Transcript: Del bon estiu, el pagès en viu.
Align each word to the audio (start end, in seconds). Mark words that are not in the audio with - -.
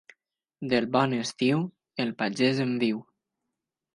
Del 0.71 0.87
bon 0.95 1.11
estiu, 1.17 1.61
el 2.05 2.15
pagès 2.21 2.65
en 2.65 2.75
viu. 2.87 3.05